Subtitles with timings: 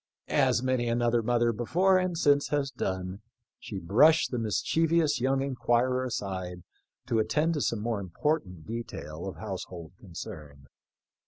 [0.49, 3.21] "As many another mother before and since has done,
[3.59, 6.63] she brushed the mischievous young inquirer aside
[7.05, 10.65] to attend to some more important detail of household concern.